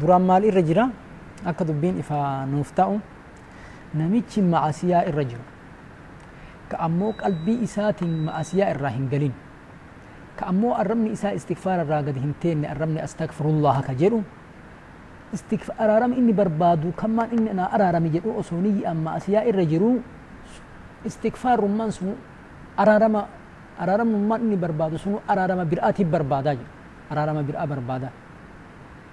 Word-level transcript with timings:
duraan 0.00 0.22
maal 0.28 0.44
irra 0.44 0.62
jira 0.62 0.84
akka 1.44 1.64
dubbiin 1.68 1.98
ifaa 2.02 2.46
nuuf 2.46 2.72
ta'u 2.78 3.00
namichi 3.94 4.40
ma'asiyaa 4.42 5.02
irra 5.10 5.24
jiru 5.30 5.44
ka 6.70 6.76
ammoo 6.86 7.12
qalbii 7.22 7.58
isaatiin 7.66 8.14
ma'asiyaa 8.28 8.70
irraa 8.74 8.92
hin 8.96 9.06
galin 9.12 9.34
ka 10.38 10.46
ammoo 10.52 10.72
arrabni 10.82 11.10
isaa 11.16 11.32
istikfaara 11.38 11.82
irraa 11.86 12.02
gadi 12.08 12.20
hin 12.24 12.34
teenne 12.42 12.66
arrabni 12.74 13.00
astagfirullaha 13.06 13.80
ka 13.88 13.94
jedhu 14.02 14.20
araarama 15.78 16.14
inni 16.20 16.32
barbaadu 16.32 16.92
kammaan 17.00 17.30
inni 17.36 17.50
naa 17.54 17.68
araarame 17.76 18.08
jedhu 18.16 18.30
osoo 18.40 18.58
niyyi'an 18.64 18.96
ma'asiyaa 19.06 19.44
irra 19.50 19.64
jiru 19.72 19.90
istikfaarummaan 21.08 21.92
sun 21.92 22.14
araarama 22.76 23.22
araaramummaan 23.78 24.40
inni 24.44 24.56
barbaadu 24.56 24.96
sunu 24.98 25.18
araarama 25.28 25.64
bir'aatiif 25.64 26.08
barbaadaa 26.14 26.54
jedhu 26.58 26.70
araarama 27.12 27.42
bir'aa 27.48 27.66
barbaadaa 27.72 28.12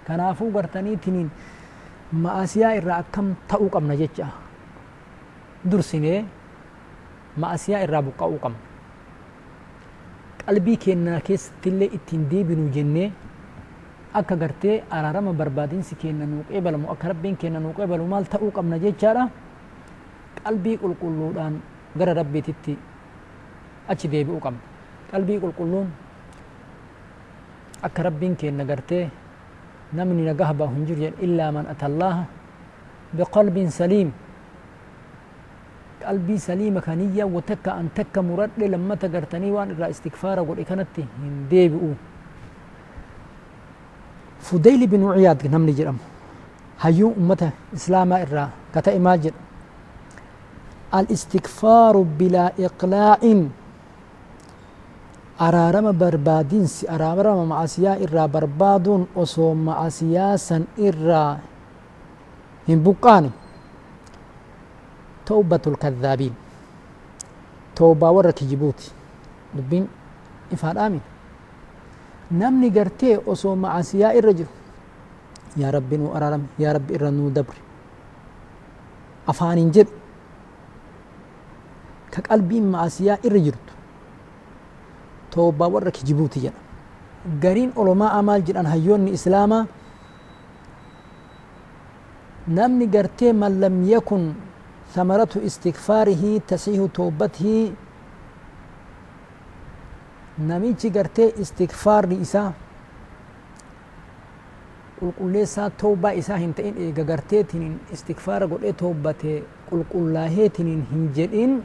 kanaafuu 0.07 0.51
gartaniitiniin 0.51 1.29
ma'asiyaa 2.23 2.73
irraa 2.79 2.97
akkam 3.03 3.27
ta'uu 3.47 3.69
qabna 3.75 3.95
jecha 4.01 4.27
dursinee 5.71 6.19
ma'asiyaa 7.41 7.81
irraa 7.85 8.01
buqqa'uu 8.07 8.39
qabna 8.43 8.59
qalbii 10.45 10.77
keenya 10.85 11.19
keessattillee 11.27 11.89
ittiin 11.97 12.23
deebinu 12.31 12.69
jennee 12.75 13.11
akka 14.13 14.35
gartee 14.35 14.83
araarama 14.97 15.33
barbaadinsi 15.33 15.95
keenya 16.01 16.25
nuu 16.31 16.43
qeebalamu 16.49 16.91
akka 16.93 17.07
rabbiin 17.13 17.35
keenya 17.41 17.59
nuu 17.59 17.73
qeebalu 17.77 18.05
maal 18.13 18.25
ta'uu 18.33 18.51
qabna 18.57 18.77
jechaadha 18.85 19.23
qalbii 20.43 20.77
qulqulluudhaan 20.83 21.55
gara 21.99 22.13
rabbiititti 22.19 22.73
achi 23.91 24.07
deebi'uu 24.13 24.39
qabna 24.45 24.61
qalbii 25.11 25.39
qulqulluun 25.43 25.87
akka 27.87 28.03
rabbiin 28.03 28.35
keenya 28.35 28.65
gartee 28.71 29.09
نمني 29.95 30.31
نقهبة 30.31 30.65
هنجر 30.65 31.13
إلا 31.25 31.51
من 31.51 31.65
أتى 31.69 31.85
الله 31.85 32.25
بقلب 33.13 33.69
سليم. 33.69 34.11
قلبي 36.03 36.37
سليم 36.37 36.79
كانية 36.79 37.23
وتك 37.23 37.65
أن 37.69 37.87
تك 37.95 38.17
مرد 38.17 38.59
لما 38.59 38.95
تقرتني 38.95 39.51
وان 39.51 39.71
را 39.79 39.89
استكفار 39.89 40.39
وقل 40.39 40.59
إكانت 40.59 40.99
هنديب 41.23 41.73
فديل 44.41 44.87
بن 44.87 45.01
عياد 45.15 45.47
نمني 45.47 45.71
جرم. 45.71 45.97
هايو 46.81 47.13
أمته 47.17 47.51
إسلام 47.73 48.13
إرا 48.13 48.49
كتئ 48.75 48.97
إماجر 48.97 49.31
الاستكفار 50.93 51.95
بلا 52.19 52.51
إقلاع. 52.59 53.21
أرارم 55.41 55.97
بربادينس 55.97 56.85
أرارم 56.85 57.49
معسيا 57.49 58.03
إرا 58.03 58.25
بربادون 58.25 59.01
أصو 59.17 59.53
معسيا 59.53 60.37
سن 60.37 60.63
إرا 60.79 61.39
هم 62.69 62.79
بقاني 62.85 63.31
توبة 65.25 65.63
الكذابين 65.67 66.33
توبة 67.75 68.07
ورك 68.11 68.43
جبوتي 68.43 68.91
دبين 69.57 69.87
إفاد 70.53 70.77
آمين 70.77 71.01
نمني 72.31 72.69
قرتي 72.69 73.25
أصو 73.25 73.55
معسيا 73.55 74.13
الرجل 74.19 74.45
يا 75.57 75.69
رب 75.73 75.89
نو 75.93 76.13
أرارم 76.13 76.43
يا 76.61 76.69
رب 76.77 76.87
إرا 76.93 77.09
نو 77.09 77.29
دبر 77.33 77.57
أفان 79.29 79.71
جد 79.71 79.89
كقلبين 82.13 82.71
معسيا 82.71 83.17
الرجل 83.25 83.57
توبة 85.35 85.65
ورك 85.73 85.97
جبوتي 86.07 86.39
جنا 86.43 86.59
قرين 87.43 87.69
علماء 87.77 88.11
أمال 88.19 88.39
جران 88.45 88.65
هيون 88.73 89.07
إسلاما 89.17 89.59
نمني 92.47 92.85
قرتي 92.93 93.27
من 93.41 93.53
لم 93.63 93.75
يكن 93.93 94.23
ثمرة 94.93 95.33
استغفاره 95.47 96.23
تصحيح 96.47 96.79
توبته 96.93 97.47
نميجي 100.49 100.89
قرتي 100.95 101.25
استغفار 101.41 102.03
إسا 102.21 102.43
qulqulleessaa 105.03 105.69
toobaa 105.81 106.11
isaa 106.19 106.37
hin 106.41 106.53
ta'in 106.57 106.77
eega 106.83 107.03
garteetiniin 107.09 107.73
istikfaara 107.95 108.47
godhee 108.51 108.73
toobbatee 108.81 109.33
qulqullaaheetiniin 109.69 110.83
hin 110.91 111.55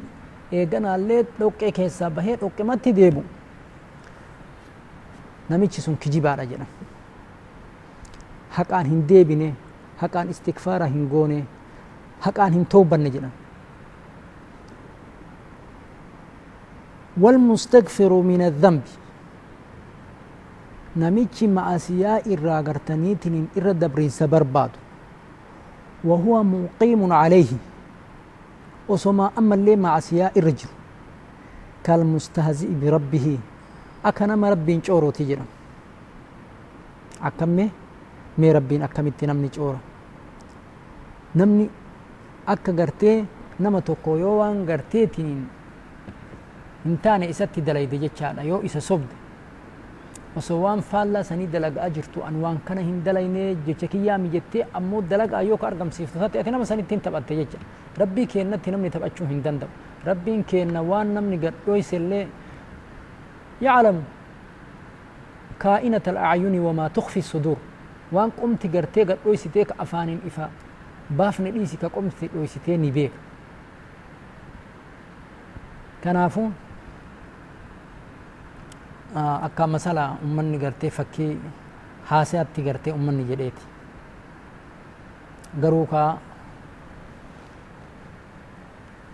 eeganaallee 0.52 1.20
dhoqqee 1.38 1.70
keessaa 1.78 2.10
bahee 2.16 2.36
dhoqqematti 2.40 2.94
deebu 2.96 3.22
namichi 5.50 5.80
sun 5.80 5.96
kijibaadha 5.96 6.44
jedhan 6.46 6.70
haqaan 8.56 8.86
hin 8.86 9.02
deebine 9.08 9.54
haqaan 10.00 10.30
istikfaara 10.30 10.86
hin 10.86 11.08
goone 11.08 11.44
haqaan 12.20 12.52
hin 12.52 12.64
toobbanne 12.66 13.10
jedhan 13.10 13.34
والمستغفر 17.18 18.12
من 18.22 18.42
الذنب. 18.42 18.82
نميتشي 20.96 21.46
معاسيا 21.50 22.22
إرى 22.30 22.54
غرتنيتن 22.66 23.58
إرى 23.58 23.72
دبرين 23.74 24.08
سبرباد 24.08 24.70
وهو 26.04 26.42
مقيم 26.42 27.12
عليه. 27.12 27.52
وسما 28.88 29.30
أما 29.38 29.54
اللي 29.54 29.76
معاسيا 29.76 30.30
إرجر 30.38 30.70
كالمستهزئ 31.82 32.70
بربه. 32.78 33.38
أكنا 34.08 34.34
ما 34.42 34.48
ربين 34.54 34.80
شورو 34.86 35.10
تجرا 35.18 35.44
أكمي 37.28 37.66
مي 38.40 38.48
ربين 38.56 38.82
أكمتي 38.88 39.24
نمني 39.30 39.48
شورو 39.56 39.78
نمني 41.38 41.66
أكا 42.52 42.72
غرتي 42.78 43.12
نما 43.62 43.80
توكو 43.86 44.16
يوان 44.24 44.56
غرتيتين 44.68 45.40
intaane 46.88 47.26
isatti 47.32 47.60
dalayde 47.66 47.96
jechaadha 48.04 48.42
yoo 48.50 48.60
isa 48.68 48.80
sobde 48.80 49.14
osoo 50.38 50.58
waan 50.64 50.80
faallaa 50.90 51.22
sanii 51.30 51.48
dalagaa 51.54 51.88
jirtu 51.96 52.22
an 52.28 52.34
waan 52.42 52.58
kana 52.66 52.80
hin 52.88 53.02
dalayne 53.06 53.42
jecha 53.66 53.86
kiyyaa 53.92 54.18
mijettee 54.24 54.62
ammoo 54.78 55.00
dalagaa 55.10 55.42
yoo 55.48 55.58
ka 55.62 55.66
argamsiiftu 55.70 56.18
taate 56.22 56.36
ati 56.40 56.50
nama 56.54 56.64
sanittiin 56.70 56.98
hin 56.98 57.04
taphatte 57.06 57.34
jecha 57.40 57.58
rabbii 58.02 58.26
keennatti 58.34 58.70
namni 58.74 58.90
taphachuu 58.94 59.26
hin 59.32 59.40
danda'u 59.46 59.68
rabbiin 60.08 60.44
keenna 60.52 60.80
waan 60.90 61.08
namni 61.16 61.36
gadhooysellee 61.44 62.24
yaclamu 62.24 62.47
alacyuni 66.08 66.60
wamaa 66.60 66.88
tukfi 66.88 67.22
suduur 67.22 67.56
waan 68.12 68.30
qomti 68.32 68.68
gartee 68.68 69.04
gadhooysitee 69.04 69.64
ka 69.64 69.74
afaanin 69.78 70.20
ifa 70.26 70.48
baafne 71.16 71.50
dhiisi 71.52 71.76
ka 71.76 71.88
qomti 71.88 72.28
dhooysitee 72.34 72.76
ni 72.76 72.90
beeka 72.92 73.18
kanaafuu 76.04 76.50
akka 79.16 79.66
masala 79.66 80.16
ummanni 80.24 80.58
gartee 80.58 80.90
fakkii 80.90 81.32
haasayaatti 82.10 82.62
gartee 82.62 82.92
ummanni 82.92 83.24
jedheeti 83.24 83.62
garuu 85.60 85.86
ka 85.86 86.18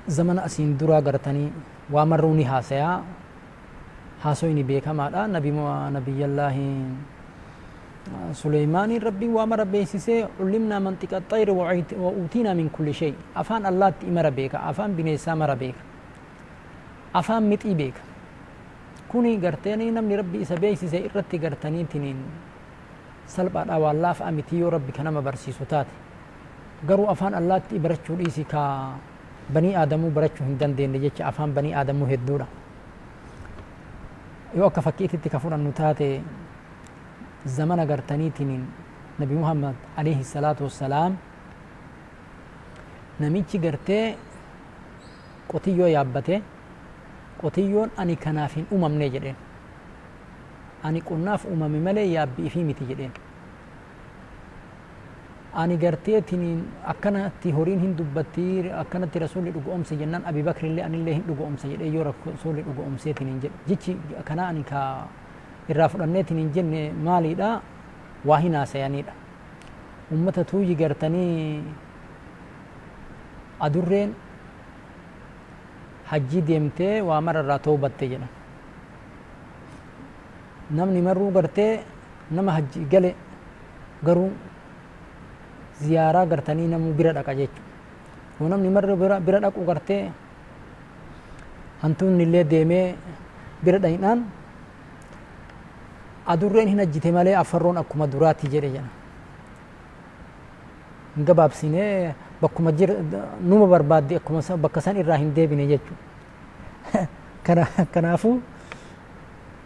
zamana 0.09 0.43
asiin 0.43 0.79
duraa 0.79 1.01
gartanii 1.03 1.53
waa 1.93 2.07
marruu 2.07 2.35
ni 2.35 2.45
haasayaa 2.45 3.03
haasoyni 4.25 4.65
beekamaadha 4.65 5.29
nabi 5.29 5.51
nabiyyallaahi 5.97 6.69
suleymaaniin 8.33 9.03
rabbiin 9.03 9.33
waa 9.37 9.47
mara 9.47 9.65
beeksisee 9.67 10.29
cullimnaa 10.39 10.81
manxiqa 10.81 11.21
xayri 11.31 11.53
wa 11.53 12.11
uutiinaa 12.11 12.55
min 12.55 12.71
kulli 12.71 12.93
shay 12.93 13.13
afaan 13.35 13.67
allaatti 13.67 14.07
mara 14.07 14.31
beeka 14.31 14.59
afaan 14.71 14.97
bineessaa 14.97 15.37
mara 15.37 15.57
beeka 15.57 15.81
afaan 17.21 17.45
mixii 17.53 17.75
beeka 17.75 18.01
kuni 19.09 19.37
gartanii 19.37 19.91
namni 19.91 20.17
rabbi 20.17 20.41
isa 20.41 20.57
beeksise 20.57 20.99
irratti 20.99 21.39
gartaniitiniin 21.39 22.25
salphaadha 23.27 23.79
waan 23.79 24.03
laafa 24.03 24.33
miti 24.33 24.61
yoo 24.61 24.71
rabbi 24.71 24.93
kanama 24.93 25.23
barsiisu 25.23 25.65
taate 25.65 25.93
garuu 26.87 27.09
afaan 27.13 27.35
allaatti 27.35 27.79
barachuu 27.79 28.17
dhiisi 28.17 28.45
ka 28.45 28.63
banii 29.53 29.75
aadamuu 29.77 30.11
barachuu 30.11 30.45
hin 30.47 30.59
dandeenye 30.59 30.99
jecha 31.09 31.27
afaan 31.29 31.53
banii 31.55 31.75
aadamuu 31.75 32.07
hedduudha 32.07 32.47
yoo 34.57 34.67
akka 34.67 34.83
fakkiititti 34.87 35.29
ka 35.31 35.39
fudhannu 35.39 35.73
taate 35.73 36.09
zamana 37.57 37.85
gartaniitiniin 37.87 38.65
nabi 39.19 39.35
muhammad 39.35 39.75
alayhi 39.97 40.25
salaatu 40.25 40.65
wassalaam 40.69 41.17
namichi 43.21 43.59
gartee 43.59 44.17
qotiyyoo 45.53 45.89
yaabbate 45.97 46.43
qotiyyoon 47.43 47.91
ani 47.97 48.17
kanaaf 48.17 48.53
hin 48.57 48.67
uumamne 48.73 49.09
jedheen 49.17 49.37
ani 50.83 51.01
qonnaaf 51.11 51.45
uumame 51.51 51.79
malee 51.89 52.07
yaabbii 52.15 52.47
ifii 52.47 52.65
miti 52.71 52.85
jedheen 52.91 53.13
ani 55.63 55.77
garteetiniin 55.83 56.61
akkanatti 56.93 57.51
horiin 57.57 57.81
hin 57.81 57.93
dubbatti 57.99 58.45
akkanatti 58.83 59.19
rasuulli 59.25 59.51
dhugoomse 59.57 59.97
jennaan 60.01 60.25
abi 60.31 60.43
bakrillee 60.49 60.85
anillee 60.85 61.15
hin 61.19 61.25
dhugoomse 61.29 61.69
jedhee 61.73 61.91
yoo 61.95 62.05
rasuulli 62.11 62.63
dhugoomseetiniin 62.69 63.41
jedhe 63.45 63.57
jechi 63.69 63.93
kana 64.31 64.49
ani 64.53 64.65
ka 64.71 64.81
irraa 65.75 65.89
fudhanneetiniin 65.93 66.51
jenne 66.57 66.81
maaliidha 67.09 67.51
waa 68.31 68.39
hin 68.47 68.55
haasayaniidha 68.59 69.13
ummata 70.17 70.45
tuuyi 70.53 70.75
gartanii 70.81 71.63
adurreen 73.69 74.15
hajjii 76.11 76.43
deemtee 76.49 76.95
waa 77.11 77.21
mara 77.29 77.41
irraa 77.47 77.59
toobatte 77.69 78.09
jedhan 78.15 78.29
namni 80.81 81.03
marruu 81.07 81.31
gartee 81.39 81.71
nama 82.31 82.53
hajji 82.59 82.85
gale 82.97 83.15
garuu 84.05 84.31
ziyaaraa 85.83 86.27
gartanii 86.27 86.69
namu 86.69 86.93
bira 86.95 87.13
dhaqa 87.13 87.35
jechu 87.35 87.63
yoo 88.41 88.49
namni 88.49 88.69
marra 88.69 88.97
bira, 88.97 89.41
dhaqu 89.41 89.65
gartee 89.67 90.11
hantuunni 91.83 92.23
illee 92.25 92.45
deemee 92.45 92.95
bira 93.63 93.79
dhahinaan 93.79 94.25
adurreen 96.27 96.69
hin 96.69 96.79
hajjite 96.79 97.13
malee 97.13 97.35
afarroon 97.37 97.79
akkuma 97.83 98.07
duraatti 98.07 98.49
jedhe 98.49 98.71
jedha 98.75 98.89
hin 101.17 101.25
gabaabsinee 101.25 102.15
bakkuma 102.41 102.73
numa 103.41 103.67
barbaadde 103.67 104.17
akkuma 104.17 104.41
bakka 104.57 104.81
san 104.81 104.97
irraa 104.97 105.17
hin 105.17 105.35
deebine 105.35 105.67
jechu 105.67 105.95
kana 107.47 107.67
kanaafuu 107.95 108.41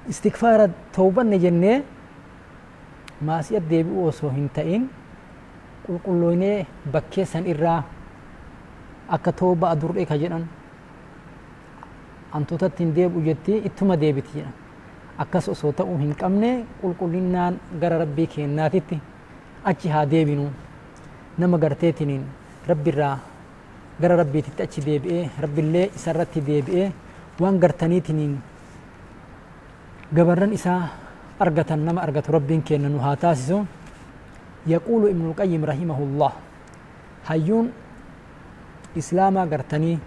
istikfaara 0.09 0.69
toobanne 0.93 1.39
jennee 1.39 1.83
maasiyat 3.23 3.65
deebi'u 3.71 4.07
osoo 4.09 4.31
hin 4.31 4.49
ta'in 4.55 4.89
qulqulloynee 5.89 6.67
bakkee 6.93 7.25
san 7.25 7.47
irraa 7.53 7.81
akka 9.17 9.33
tooba 9.33 9.71
adurree 9.75 10.05
ka 10.07 10.17
jedhan 10.23 10.45
hantuutatti 12.33 12.85
hin 12.85 12.93
deebi'u 12.97 13.23
jetti 13.29 13.57
ittuma 13.71 13.97
deebiti 14.01 14.39
jedhan 14.39 14.53
akkas 15.25 15.49
osoo 15.55 15.73
ta'uu 15.73 15.97
hin 15.99 16.15
qabne 16.15 16.51
qulqullinnaan 16.81 17.55
gara 17.81 17.99
rabbii 18.05 18.27
keennaatitti 18.35 18.99
achi 19.65 19.89
haa 19.89 20.05
deebinu 20.11 20.47
nama 21.39 21.59
garteetiniin 21.59 22.25
rabbiirraa 22.69 23.17
gara 24.01 24.17
rabbiititti 24.23 24.63
achi 24.63 24.81
deebi'ee 24.87 25.25
rabbillee 25.43 25.91
isarratti 25.97 26.41
deebi'ee 26.51 26.93
waan 27.41 27.59
gartaniitiniin 27.65 28.37
gabarran 30.15 30.53
isaa 30.53 30.83
argatan 31.41 31.85
nama 31.85 32.01
argatu 32.07 32.33
rabbiin 32.33 32.63
kenna 32.63 32.89
nu 32.89 32.99
haa 32.99 33.17
taasisu 33.17 33.59
يقول 34.67 35.09
ابن 35.09 35.25
القيم 35.31 35.65
رحمه 35.65 35.99
الله 35.99 36.33
هيون 37.27 37.73
إسلاما 38.99 39.43
قرتني. 39.45 39.99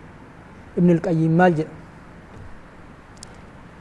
ابن 0.78 0.90
القيم 0.90 1.32
مالج 1.38 1.64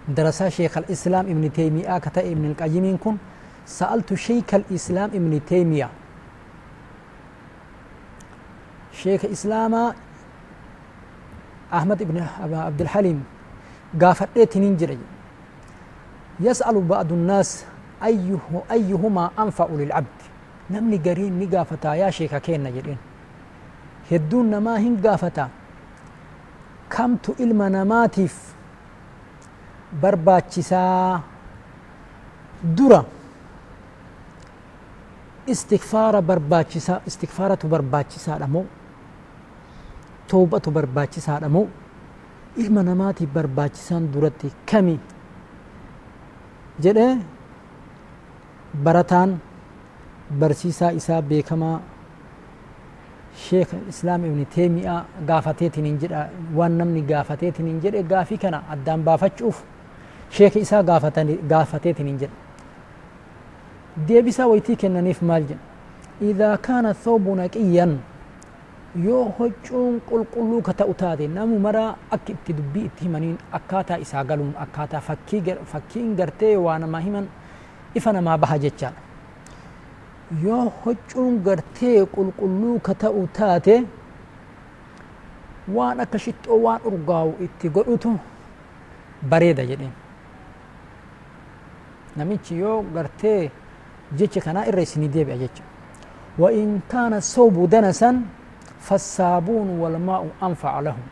درس 0.08 0.42
شيخ 0.42 0.78
الإسلام 0.78 1.26
ابن 1.26 1.52
تيمية 1.52 1.98
كتا 1.98 2.20
ابن 2.20 2.44
القيم 2.50 2.96
كن 2.96 3.16
سألت 3.66 4.14
شيخ 4.14 4.54
الإسلام 4.54 5.10
ابن 5.10 5.40
تيمية. 5.46 5.88
شيخ 8.92 9.24
إسلام 9.24 9.94
أحمد 11.72 12.02
ابن 12.02 12.26
عبد 12.52 12.80
الحليم 12.80 13.24
قافت 14.02 14.56
ننجري 14.56 14.98
يسأل 16.40 16.80
بعض 16.80 17.12
الناس 17.12 17.64
أيه 18.02 18.38
أيهما 18.70 19.30
أنفع 19.38 19.66
للعبد؟ 19.70 20.18
Namni 20.74 20.98
gariin 21.06 21.34
ni 21.40 21.46
gaafataa 21.54 21.94
yaa 22.02 22.10
sheeka 22.18 22.40
keenna 22.46 22.70
jedheen 22.76 22.98
hedduun 24.10 24.46
namaa 24.54 24.76
hin 24.84 24.96
gaafata 25.06 25.44
kamtu 26.96 27.30
ilma 27.44 27.66
namaatiif 27.76 28.34
barbaachisaa 30.02 31.22
dura 32.78 33.00
istikfaara 35.52 36.20
barbaachisaa 36.30 37.00
istikfaaratu 37.10 37.66
barbaachisaadha 37.74 38.46
moo 38.54 38.64
toobatu 40.30 40.70
barbaachisaadha 40.76 41.48
moo 41.56 41.66
ilma 42.62 42.82
namaatiif 42.90 43.30
barbaachisaan 43.36 44.04
duratti 44.14 44.48
kami 44.70 44.96
jedhe 46.84 47.06
barataan 48.84 49.30
barsiisaa 50.38 50.90
isaa 51.00 51.22
beekamaa 51.22 51.80
sheekh 53.46 53.72
islaam 53.88 54.24
ibni 54.24 54.44
teemiyaa 54.54 55.00
gaafateetiniin 55.26 55.98
jedha 56.02 56.22
waan 56.58 56.76
namni 56.78 57.02
gaafateetiniin 57.10 57.80
jedhe 57.84 58.02
gaafii 58.12 58.38
kana 58.44 58.62
addaan 58.76 59.02
baafachuuf 59.08 59.62
sheeka 60.38 60.58
isaa 60.58 60.82
gaafateetiniin 61.48 62.18
jedha. 62.20 62.34
Deebisaa 64.08 64.46
waytii 64.52 64.76
kennaniif 64.76 65.22
maal 65.22 65.42
jedha? 65.50 65.60
Idaa 66.30 66.56
kaana 66.56 66.94
thawbu 66.94 67.34
naqiyyan 67.36 67.98
yoo 69.04 69.24
hoccuun 69.38 70.00
qulqulluu 70.08 70.62
ka 70.62 70.72
ta'u 70.80 70.94
taate 71.02 71.28
namu 71.28 71.58
maraa 71.66 71.90
akka 72.16 72.32
itti 72.32 72.52
dubbii 72.58 72.84
itti 72.88 73.04
himaniin 73.04 73.36
akkaataa 73.58 73.98
isaa 74.04 74.24
galuun 74.24 74.54
akkaataa 74.64 75.00
fakkiin 75.72 76.16
gartee 76.16 76.56
waa 76.56 76.78
nama 76.78 77.00
himan 77.00 77.26
ifa 77.94 78.12
namaa 78.12 78.38
baha 78.38 78.58
jechaadha 78.58 79.00
yoo 80.45 80.63
hoccuun 80.83 81.33
gartee 81.47 81.99
qulqulluu 82.15 82.77
ka 82.87 82.93
ta'u 83.03 83.21
taate 83.37 83.75
waan 85.75 85.99
akka 86.03 86.17
shixxoo 86.25 86.57
waan 86.65 86.81
urgaa'u 86.89 87.31
itti 87.45 87.67
godhutu 87.75 88.11
bareeda 89.29 89.63
jedheen 89.71 89.93
namichi 92.17 92.57
yoo 92.59 92.77
gartee 92.95 93.51
jecha 94.19 94.41
kanaa 94.45 94.65
irra 94.69 94.81
isinii 94.87 95.13
deebi'a 95.17 95.37
jecha 95.45 95.63
وإن 96.39 96.79
كان 96.91 97.13
الثوب 97.13 97.69
دنسا 97.69 98.21
فالصابون 98.87 99.69
والماء 99.81 100.21
أنفع 100.43 100.79
لهم 100.79 101.05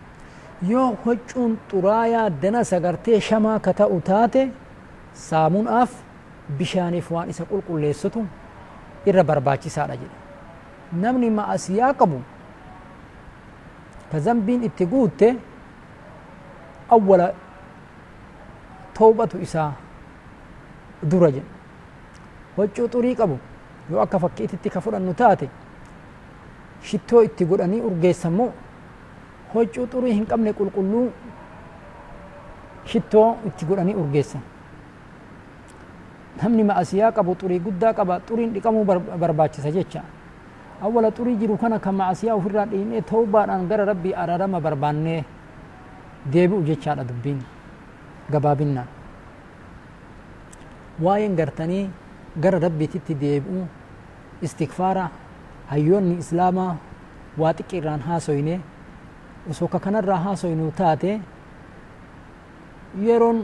yoo 0.71 0.89
hoccuun 1.05 1.51
xuraayaa 1.71 2.29
danasa 2.41 2.79
gartee 2.79 3.19
shamaa 3.27 3.59
ka 3.65 3.71
ta'u 3.73 4.01
taate 4.09 4.41
saamunaaf 5.27 5.91
bishaaniif 6.57 7.11
waan 7.11 7.29
isa 7.29 7.43
qulqulleessitu 7.51 8.19
irra 9.06 9.22
barbaachisaadha 9.24 9.96
jedhe. 9.96 10.16
Namni 10.92 11.30
ma'asiyaa 11.30 11.92
qabu 11.94 12.22
ka 14.12 14.18
zambiin 14.20 14.62
itti 14.64 14.86
guutte 14.86 15.36
awwala 16.90 17.32
toobatu 18.94 19.38
isaa 19.40 19.72
dura 21.02 21.30
jedhe. 21.30 21.46
Hoccuu 22.56 22.88
xurii 22.88 23.14
qabu 23.14 23.38
yoo 23.90 24.00
akka 24.02 24.18
fakkiititti 24.18 24.70
ka 24.70 24.80
fudhannu 24.80 25.14
taate 25.14 25.48
shittoo 26.82 27.22
itti 27.22 27.44
godhanii 27.44 27.80
urgeessan 27.80 28.32
moo 28.32 28.52
hoccuu 29.54 29.86
xurii 29.92 30.12
hin 30.14 30.26
qabne 30.26 30.52
qulqulluu 30.52 31.06
shittoo 32.84 33.36
itti 33.46 33.64
godhanii 33.66 33.94
urgeessan 33.94 34.42
namni 36.42 36.62
ma'asiyaa 36.70 37.12
qabu 37.16 37.32
xurii 37.40 37.60
guddaa 37.66 37.92
qaba 37.98 38.20
xuriin 38.28 38.52
dhiqamuu 38.54 38.84
barbaachisa 39.22 39.70
jecha 39.76 40.02
awwala 40.82 41.10
xurii 41.16 41.36
jiru 41.40 41.56
kana 41.62 41.78
kan 41.78 41.94
ma'asiyaa 42.00 42.36
ofirraa 42.38 42.66
dhiinee 42.72 43.02
tawbaadhaan 43.02 43.68
gara 43.70 43.84
rabbii 43.90 44.14
araarama 44.22 44.60
barbaannee 44.60 45.24
deebi'u 46.32 46.62
jechaadha 46.68 47.04
dubbiin 47.08 47.40
gabaabinnaan 48.32 48.88
waa'een 51.04 51.34
gartanii 51.40 51.84
gara 52.42 52.58
rabbiititti 52.66 53.14
deebi'u 53.20 53.66
istikfaara 54.42 55.10
hayyoonni 55.70 56.14
islaamaa 56.22 56.72
waa 57.38 57.52
xiqqirraan 57.58 58.00
haasoyne 58.08 58.60
osoo 59.50 59.68
ka 59.68 59.78
kanarraa 59.84 60.20
haasoynu 60.26 60.70
taate 60.78 61.20
yeroon 63.08 63.38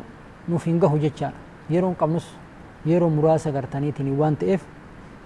nuuf 0.48 0.66
hin 0.66 0.78
gahu 0.82 0.98
jechaadha 1.04 1.38
yeroon 1.74 1.94
qabnus 2.00 2.26
yeroo 2.86 3.10
muraasa 3.10 3.50
gartaniitiin 3.52 4.18
waan 4.18 4.36
ta'eef 4.36 4.62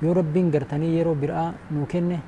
yoo 0.02 0.14
rabbiin 0.14 0.50
gartanii 0.50 0.96
yeroo 0.98 1.14
biraa 1.14 1.52
nuu 1.70 1.86
kenne 1.86 2.18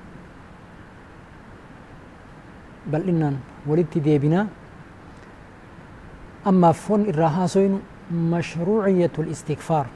bal'innaan 2.90 3.36
walitti 3.68 4.00
deebinaa 4.04 4.46
ammaaf 6.50 6.90
won 6.90 7.06
irraa 7.12 7.28
haasoynu 7.36 7.78
mashruuciyyatu 8.32 9.22
listikfaar 9.28 9.86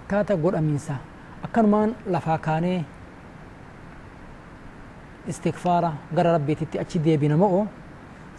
akkaata 0.00 0.36
godhamiinsa 0.44 0.94
akkanumaan 1.44 1.90
lafaa 2.06 2.38
kaanee 2.38 2.84
istikfaara 5.28 5.92
gara 6.16 6.32
rabbiititti 6.32 6.78
achi 6.78 6.98
deebina 7.04 7.36
moo 7.36 7.66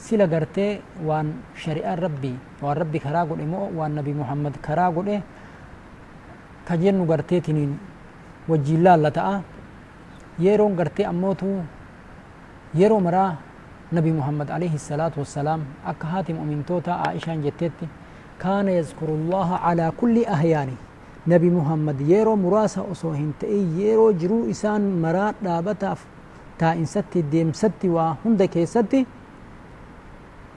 sila 0.06 0.26
gartee 0.34 0.72
waan 1.08 1.28
shari'aan 1.64 2.00
rabbii 2.06 2.36
waan 2.64 2.78
rabbi 2.82 3.00
karaa 3.06 3.26
godhe 3.30 3.46
moo 3.54 3.68
waan 3.80 3.94
nabi 4.00 4.14
muhammad 4.22 4.56
karaa 4.68 4.92
godhe 4.98 5.18
ka 6.68 6.78
jennu 6.84 7.06
garteetiniin 7.12 7.74
wajjiin 8.50 8.84
laalla 8.88 9.12
ta'a 9.18 9.36
yeroon 10.46 10.76
gartee 10.80 11.06
ammootu 11.12 11.48
yeroo 12.82 13.00
maraa 13.08 13.32
nabi 13.98 14.12
muhammad 14.20 14.50
alayhi 14.58 14.80
salaatu 14.90 15.20
wassalaam 15.24 15.62
akka 15.92 16.08
haati 16.14 16.34
mu'mintoota 16.40 16.94
aishaan 17.10 17.42
jetteetti 17.46 17.88
kaana 18.44 18.72
yazkuru 18.80 19.18
llaha 19.32 19.58
calaa 19.66 19.92
kulli 20.00 20.24
ahyaani 20.36 20.78
nabi 21.34 21.50
muhammad 21.58 22.00
yeroo 22.12 22.36
muraasa 22.46 22.82
osoo 22.94 23.14
hin 23.20 23.34
ta'in 23.42 23.66
yeroo 23.82 24.12
jiruu 24.22 24.44
isaan 24.54 24.82
maraa 25.06 25.32
dhaabataaf 25.46 26.00
taa'insatti 26.62 27.24
deemsatti 27.34 27.90
waa 27.96 28.12
hunda 28.24 28.48
keessatti 28.56 29.06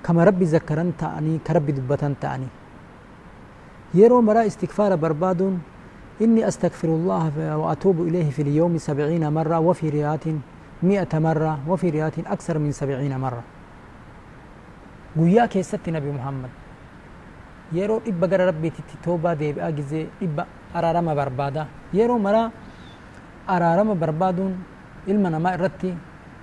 كما 0.04 0.24
ربي 0.24 0.44
ذكرن 0.44 0.92
تاني 0.98 1.38
كربي 1.46 1.72
دبتن 1.72 2.14
تاني 2.20 2.48
يرو 3.94 4.20
مرا 4.20 4.46
استغفار 4.46 4.96
برباد 4.96 5.40
إني 6.22 6.48
أستغفر 6.48 6.88
الله 6.88 7.56
وأتوب 7.56 7.96
إليه 8.08 8.30
في 8.30 8.42
اليوم 8.42 8.78
سبعين 8.78 9.24
مرة 9.32 9.58
وفي 9.58 9.88
ريات 9.88 10.24
مئة 10.82 11.12
مرة 11.18 11.52
وفي 11.68 11.86
ريات 11.90 12.16
أكثر 12.18 12.58
من 12.58 12.72
سبعين 12.72 13.14
مرة. 13.18 13.42
قياك 15.18 15.54
ست 15.60 15.84
نبي 15.88 16.10
محمد. 16.18 16.52
يرو 17.72 17.96
إبا 18.06 18.26
قرى 18.30 18.44
ربي 18.50 18.68
تتوبة 18.70 19.34
ديب 19.34 19.58
آجزي 19.58 20.06
إبا 20.22 20.44
أرارما 20.76 21.12
بربادا. 21.14 21.66
يرو 21.94 22.18
مرا 22.18 22.50
أرارما 23.50 23.94
بربادون 23.94 24.52
إلمنا 25.08 25.38
ما 25.38 25.54
إردتي 25.54 25.90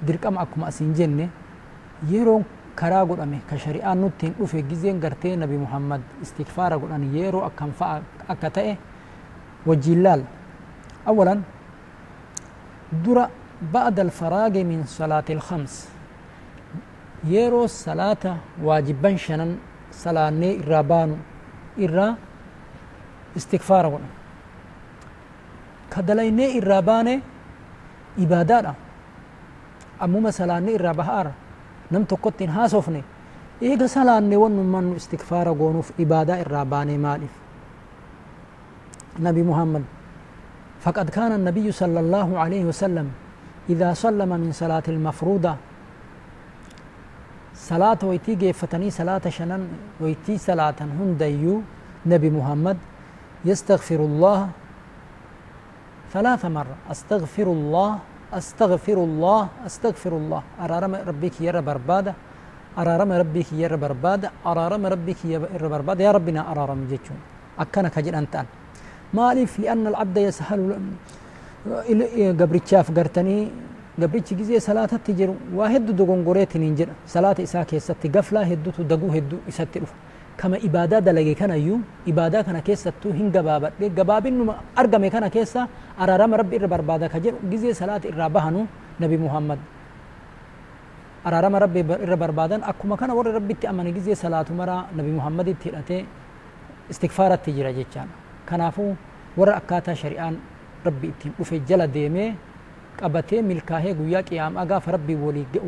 درقم 0.08 0.36
أكما 0.44 0.68
أسين 0.68 0.94
جنة 0.94 1.30
يرو 2.12 2.42
karaa 2.79 3.05
godhame 3.05 3.39
ka 3.50 3.57
shari'aan 3.57 3.98
nutti 4.01 4.25
hin 4.25 4.36
dhufe 4.39 4.62
gizeen 4.69 5.00
gartee 5.03 5.36
nabi 5.36 5.57
muhammad 5.65 6.01
istikfaara 6.24 6.77
godhan 6.81 7.03
yeroo 7.15 7.43
akkam 7.50 7.71
fa'a 7.79 8.01
akka 8.33 8.50
ta'e 8.57 8.74
wajjiin 9.67 10.03
laal 10.03 10.24
awalan 11.05 11.43
dura 13.03 13.29
ba'da 13.74 14.01
alfaraagi 14.07 14.63
min 14.63 14.86
salaati 14.98 15.33
alkhams 15.38 15.74
yeroo 17.33 17.67
salaata 17.67 18.38
waajibban 18.67 19.17
shanan 19.25 19.51
salaannee 20.03 20.53
irraa 20.62 20.83
baanu 20.83 21.17
irraa 21.86 22.12
istikfaara 23.36 23.89
godhan 23.89 24.13
ka 25.89 26.01
dalaynee 26.07 26.50
irraa 26.59 26.81
baane 26.81 27.13
ibaadaadha 28.24 28.74
ammuma 30.00 30.31
salaannee 30.31 30.75
irraa 30.79 30.93
bahaara 30.93 31.31
nam 31.91 32.05
tokkotti 32.05 32.43
hin 32.43 32.53
haasofne 32.53 33.03
eega 33.62 33.88
salaanne 33.88 34.36
wannumman 34.36 34.84
nu 34.89 34.96
istikfaara 34.96 35.53
goonuuf 35.53 35.91
ibaadaa 36.00 36.38
irraa 36.46 36.65
baane 36.65 36.98
maaliif 36.98 37.36
نبي 39.19 39.43
محمد. 39.43 39.84
فقد 40.79 41.10
كان 41.10 41.31
النبي 41.31 41.72
صلى 41.72 42.00
الله 42.00 42.39
عليه 42.39 42.63
وسلم 42.65 43.12
إذا 43.69 43.93
سلم 43.93 44.29
من 44.29 44.51
صلاة 44.51 44.84
المفروضة. 44.88 45.55
صلاة 47.55 48.00
ويتي 48.03 48.36
جيفتني 48.36 48.89
صلاة 48.89 49.22
شنن 49.27 49.67
ويتي 50.00 50.38
صلاة 50.38 50.79
هنديو. 50.79 51.62
نبي 52.05 52.29
محمد. 52.29 52.77
يستغفر 53.46 54.00
الله 54.00 54.50
ثلاث 56.13 56.46
مرة. 56.46 56.75
أستغفر 56.91 57.48
الله 57.48 58.00
أستغفر 58.33 58.98
الله 59.07 59.48
أستغفر 59.65 60.13
الله. 60.21 60.41
أرارم 60.62 60.95
ربك 60.95 61.41
يا 61.41 61.51
رب 61.51 61.69
أربادة. 61.69 62.13
أرارم 62.77 63.12
ربك 63.12 63.53
يا 63.53 63.67
رب 63.67 63.83
أربادة. 63.83 64.31
أرارم 64.45 64.86
ربك 64.86 65.25
يا 65.25 65.38
رب 65.62 65.74
أربادة. 65.74 66.03
يا 66.03 66.12
ربنا 66.12 66.51
أرارم 66.51 66.88
جيتشون. 66.89 67.19
أكنا 67.59 67.89
كجر 67.89 68.17
أنت 68.17 68.45
ما 69.13 69.33
لي 69.33 69.45
في 69.45 69.71
أن 69.71 69.88
العبد 69.88 70.17
يسهل 70.17 70.62
إلى 71.89 72.05
إيه، 72.05 72.31
قبر 72.39 72.57
تشاف 72.57 72.91
قرتني. 72.98 73.38
قبر 74.01 74.19
تشجزي 74.19 74.59
صلاة 74.59 74.93
تجر 75.05 75.29
واحد 75.55 75.86
دو 75.98 76.05
قنقرات 76.05 76.57
نينجر 76.57 76.89
صلاة 77.07 77.38
إساك 77.41 77.74
يستي. 77.74 78.07
قفلة 78.15 78.41
هدو 78.41 78.71
تدقو 78.71 79.07
هدو 79.15 79.38
يستي 79.48 79.81
kama 80.39 80.58
ibaadaa 80.67 81.01
dalage 81.08 81.34
kanayyuu 81.41 81.79
ibaadaa 82.12 82.43
kana 82.48 82.62
keessattuu 82.67 83.12
hin 83.19 83.27
gabaabadhe 83.36 83.89
gabaabinnuma 83.98 84.53
argame 84.81 85.08
kana 85.15 85.27
keessa 85.36 85.62
araarama 86.03 86.36
rabbi 86.41 86.55
irra 86.60 86.67
barbaada 86.74 87.05
ka 87.13 87.17
jedhu 87.25 87.39
gizee 87.51 87.74
salaata 87.81 88.05
irraa 88.12 88.29
bahanu 88.38 88.62
nabi 89.03 89.17
muhammad 89.25 89.60
araarama 91.27 91.58
rabbi 91.65 91.79
irra 92.05 92.17
barbaadan 92.24 92.62
akkuma 92.72 92.96
kana 93.01 93.13
warri 93.17 93.31
rabbitti 93.38 93.65
amane 93.72 93.91
gizee 93.98 94.15
salaatu 94.24 94.51
maraa 94.62 94.81
nabi 94.98 95.12
muhammaditti 95.17 95.65
hidhatee 95.69 96.01
istikfaaratti 96.93 97.51
jira 97.58 97.72
jechaadha 97.79 98.13
kanaafuu 98.50 98.91
warra 99.39 99.53
akkaataa 99.62 99.96
shari'aan 100.03 100.36
rabbi 100.88 101.08
ittiin 101.12 101.34
dhufe 101.39 101.55
jala 101.69 101.88
deemee 101.98 102.29
qabatee 103.01 103.41
milkaahee 103.50 103.93
guyyaa 104.00 104.24
qiyaamaa 104.29 104.65
gaafa 104.72 104.96
rabbii 104.96 105.17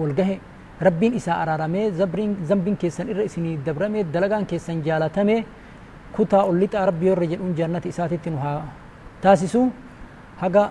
wal 0.01 0.13
gahe 0.19 0.35
rabbiin 0.87 1.13
isaa 1.19 1.37
araaramee 1.43 1.85
zambiin 2.49 2.77
keessan 2.81 3.09
irra 3.13 3.23
isinii 3.29 3.55
dabramee 3.65 4.03
dalagaan 4.13 4.45
keessan 4.51 4.77
jaalatamee 4.87 5.39
kutaa 6.15 6.43
ol 6.49 6.57
lixaa 6.63 6.85
rabbii 6.89 7.09
warra 7.13 7.25
jedhuun 7.33 7.53
jannata 7.59 7.87
isaatitti 7.93 8.29
nu 8.33 8.39
haa 8.45 8.61
taasisu 9.23 9.61
haga 10.41 10.63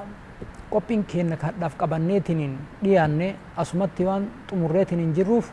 qophiin 0.72 1.02
keenna 1.12 1.36
kadhaaf 1.44 1.74
qabanneetiniin 1.80 2.52
dhiyaanne 2.84 3.28
asumatti 3.62 4.02
waan 4.10 4.24
xumurreetiniin 4.50 5.14
jirruuf 5.18 5.46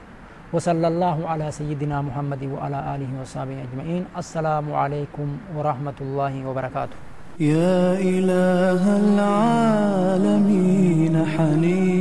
وصلى 0.56 0.88
الله 0.94 1.18
على 1.32 1.48
سيدنا 1.60 1.98
محمد 2.08 2.42
وعلى 2.56 2.80
آله 2.96 3.12
وصحبه 3.22 3.58
أجمعين 3.68 4.04
السلام 4.22 4.66
عليكم 4.82 5.28
ورحمة 5.56 5.98
الله 6.06 6.34
وبركاته 6.48 6.96
يا 7.52 7.82
إله 8.14 8.84
العالمين 9.98 11.16
حنيني 11.34 11.97